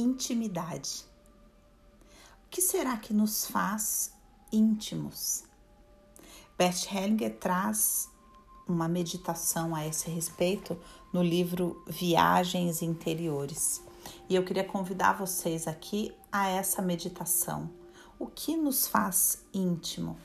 [0.00, 1.04] intimidade.
[2.46, 4.12] O que será que nos faz
[4.52, 5.44] íntimos?
[6.56, 8.08] Bert Hellinger traz
[8.66, 10.78] uma meditação a esse respeito
[11.12, 13.82] no livro Viagens Interiores.
[14.28, 17.70] E eu queria convidar vocês aqui a essa meditação.
[18.18, 20.16] O que nos faz íntimo?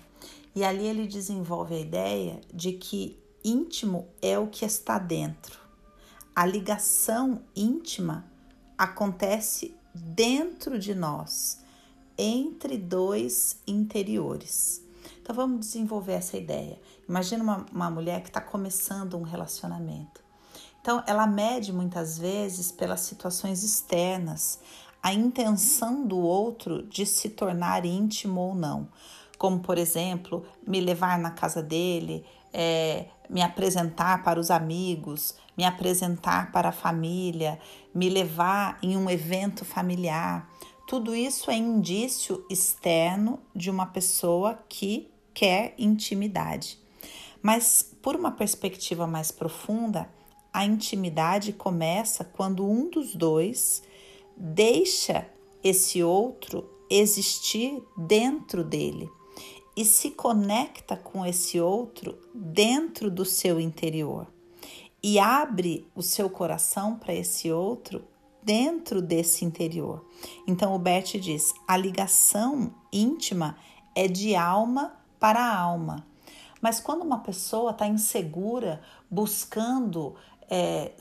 [0.55, 5.59] E ali ele desenvolve a ideia de que íntimo é o que está dentro.
[6.35, 8.32] A ligação íntima
[8.77, 11.59] acontece dentro de nós,
[12.17, 14.81] entre dois interiores.
[15.21, 16.79] Então vamos desenvolver essa ideia.
[17.07, 20.21] Imagina uma, uma mulher que está começando um relacionamento.
[20.81, 24.59] Então ela mede muitas vezes pelas situações externas
[25.01, 28.87] a intenção do outro de se tornar íntimo ou não.
[29.37, 35.65] Como, por exemplo, me levar na casa dele, é, me apresentar para os amigos, me
[35.65, 37.59] apresentar para a família,
[37.93, 40.49] me levar em um evento familiar.
[40.87, 46.77] Tudo isso é indício externo de uma pessoa que quer intimidade.
[47.41, 50.07] Mas, por uma perspectiva mais profunda,
[50.53, 53.81] a intimidade começa quando um dos dois
[54.37, 55.27] deixa
[55.63, 59.09] esse outro existir dentro dele
[59.75, 64.27] e se conecta com esse outro dentro do seu interior
[65.01, 68.07] e abre o seu coração para esse outro
[68.41, 70.05] dentro desse interior.
[70.47, 73.57] Então o Bert diz: a ligação íntima
[73.95, 76.07] é de alma para alma.
[76.61, 80.15] Mas quando uma pessoa está insegura, buscando
[80.49, 80.93] é,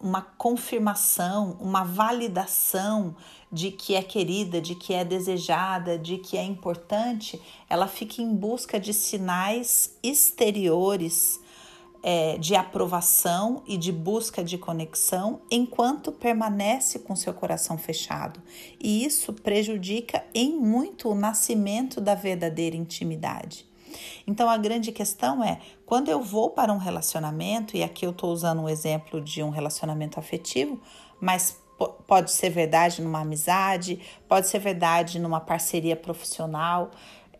[0.00, 3.16] uma confirmação, uma validação
[3.50, 8.34] de que é querida, de que é desejada, de que é importante, ela fica em
[8.34, 11.40] busca de sinais exteriores
[12.02, 18.40] é, de aprovação e de busca de conexão enquanto permanece com seu coração fechado.
[18.80, 23.66] E isso prejudica em muito o nascimento da verdadeira intimidade.
[24.26, 28.30] Então a grande questão é quando eu vou para um relacionamento, e aqui eu estou
[28.32, 30.80] usando um exemplo de um relacionamento afetivo,
[31.20, 31.58] mas
[32.06, 36.90] pode ser verdade numa amizade, pode ser verdade numa parceria profissional.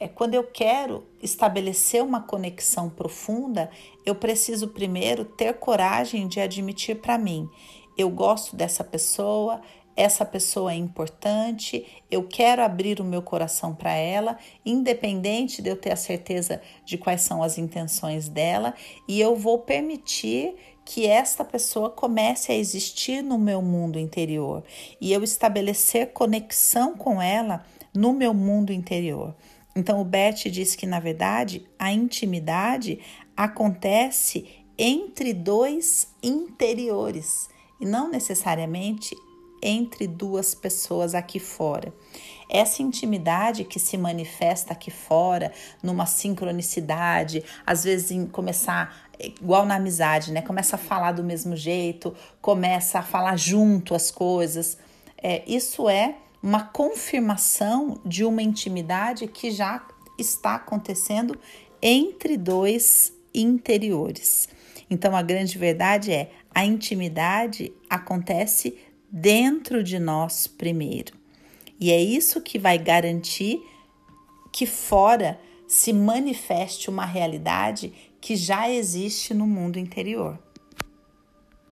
[0.01, 3.69] É quando eu quero estabelecer uma conexão profunda,
[4.07, 7.51] eu preciso primeiro ter coragem de admitir para mim:
[7.97, 9.61] eu gosto dessa pessoa,
[9.99, 15.77] essa pessoa é importante, eu quero abrir o meu coração para ela, independente de eu
[15.77, 18.75] ter a certeza de quais são as intenções dela,
[19.09, 20.55] e eu vou permitir
[20.85, 24.63] que esta pessoa comece a existir no meu mundo interior
[25.01, 29.35] e eu estabelecer conexão com ela no meu mundo interior.
[29.75, 33.01] Então, o Bert diz que, na verdade, a intimidade
[33.37, 34.47] acontece
[34.79, 39.17] entre dois interiores e não necessariamente
[39.63, 41.93] entre duas pessoas aqui fora.
[42.49, 45.53] Essa intimidade que se manifesta aqui fora,
[45.83, 50.41] numa sincronicidade, às vezes em começar igual na amizade, né?
[50.41, 54.79] Começa a falar do mesmo jeito, começa a falar junto as coisas.
[55.23, 59.87] É, isso é uma confirmação de uma intimidade que já
[60.17, 61.39] está acontecendo
[61.83, 64.49] entre dois interiores.
[64.91, 68.79] Então a grande verdade é a intimidade acontece
[69.11, 71.13] dentro de nós primeiro.
[71.81, 73.61] E é isso que vai garantir
[74.53, 80.39] que fora se manifeste uma realidade que já existe no mundo interior.